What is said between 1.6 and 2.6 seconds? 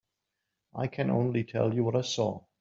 you what I saw.